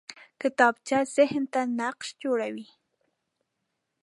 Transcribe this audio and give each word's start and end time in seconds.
کتابچه 0.41 0.99
ذهن 1.15 1.43
ته 1.53 1.61
نقش 1.79 2.07
جوړوي 2.21 2.67